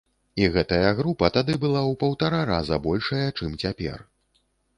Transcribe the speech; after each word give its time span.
І 0.43 0.45
гэтая 0.53 0.89
група 0.99 1.29
тады 1.35 1.57
была 1.65 1.81
ў 1.81 1.93
паўтара 2.05 2.41
раза 2.51 2.81
большая, 2.87 3.29
чым 3.37 3.55
цяпер. 3.67 4.03